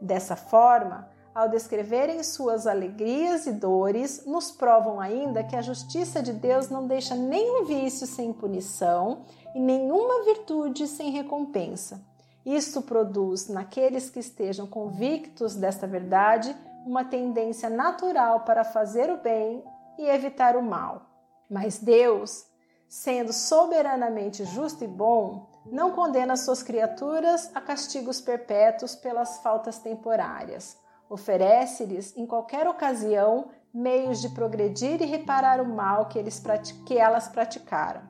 [0.00, 6.32] Dessa forma, ao descreverem suas alegrias e dores, nos provam ainda que a justiça de
[6.32, 9.22] Deus não deixa nenhum vício sem punição
[9.54, 12.00] e nenhuma virtude sem recompensa.
[12.46, 16.54] Isto produz naqueles que estejam convictos desta verdade
[16.86, 19.64] uma tendência natural para fazer o bem
[19.98, 21.02] e evitar o mal.
[21.48, 22.44] Mas Deus,
[22.88, 30.76] sendo soberanamente justo e bom, não condena suas criaturas a castigos perpétuos pelas faltas temporárias.
[31.08, 36.42] Oferece-lhes, em qualquer ocasião, meios de progredir e reparar o mal que, eles
[36.86, 38.02] que elas praticaram.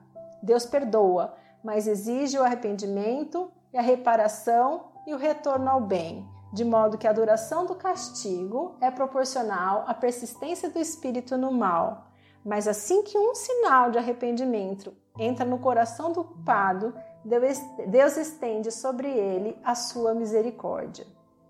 [0.42, 6.64] Deus perdoa, mas exige o arrependimento e a reparação e o retorno ao bem, de
[6.64, 12.08] modo que a duração do castigo é proporcional à persistência do espírito no mal.
[12.44, 16.94] Mas assim que um sinal de arrependimento entra no coração do culpado,
[17.24, 21.06] Deus estende sobre ele a sua misericórdia.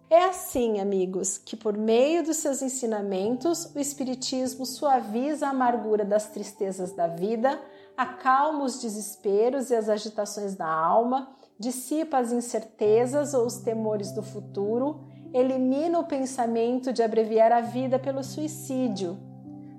[0.08, 6.28] É assim, amigos, que por meio dos seus ensinamentos, o Espiritismo suaviza a amargura das
[6.28, 7.60] tristezas da vida,
[7.96, 14.22] acalma os desesperos e as agitações da alma, dissipa as incertezas ou os temores do
[14.22, 15.00] futuro,
[15.32, 19.18] elimina o pensamento de abreviar a vida pelo suicídio,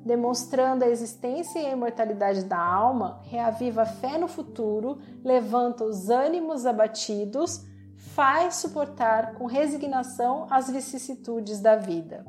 [0.05, 6.09] demonstrando a existência e a imortalidade da alma, reaviva a fé no futuro, levanta os
[6.09, 7.65] ânimos abatidos,
[8.13, 12.23] faz suportar com resignação as vicissitudes da vida.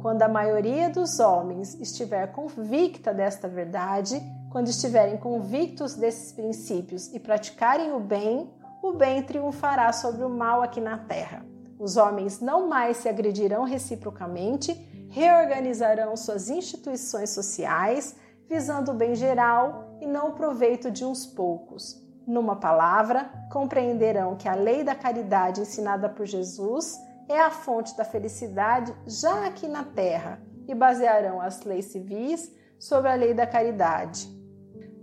[0.00, 7.20] Quando a maioria dos homens estiver convicta desta verdade, quando estiverem convictos desses princípios e
[7.20, 8.50] praticarem o bem,
[8.82, 11.44] o bem triunfará sobre o mal aqui na terra.
[11.78, 14.72] Os homens não mais se agredirão reciprocamente,
[15.12, 18.16] reorganizarão suas instituições sociais,
[18.48, 22.02] visando o bem geral e não o proveito de uns poucos.
[22.26, 26.98] Numa palavra, compreenderão que a lei da caridade ensinada por Jesus
[27.28, 33.10] é a fonte da felicidade já aqui na terra e basearão as leis civis sobre
[33.10, 34.26] a lei da caridade.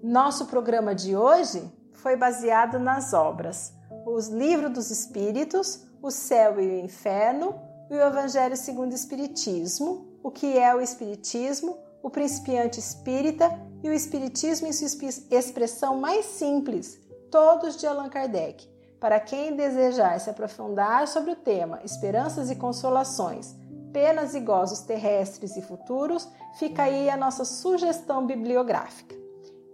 [0.01, 3.73] Nosso programa de hoje foi baseado nas obras
[4.07, 10.07] Os Livros dos Espíritos, O Céu e o Inferno e o Evangelho segundo o Espiritismo,
[10.21, 13.49] o que é o Espiritismo, o Principiante Espírita
[13.83, 14.87] e o Espiritismo em sua
[15.31, 16.99] expressão mais simples,
[17.31, 18.67] todos de Allan Kardec.
[18.99, 23.55] Para quem desejar se aprofundar sobre o tema Esperanças e Consolações,
[23.93, 29.15] Penas e Gozos Terrestres e Futuros, fica aí a nossa sugestão bibliográfica.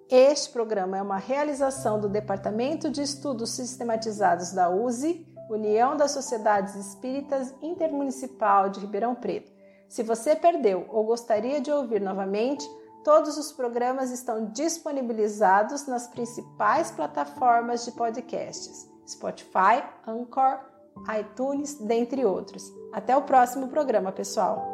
[0.08, 6.76] Este programa é uma realização do Departamento de Estudos Sistematizados da USE, União das Sociedades
[6.76, 9.52] Espíritas Intermunicipal de Ribeirão Preto.
[9.88, 12.68] Se você perdeu ou gostaria de ouvir novamente,
[13.06, 20.60] Todos os programas estão disponibilizados nas principais plataformas de podcasts: Spotify, Anchor,
[21.20, 22.64] iTunes, dentre outros.
[22.92, 24.74] Até o próximo programa, pessoal!